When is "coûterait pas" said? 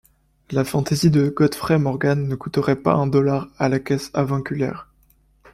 2.33-2.95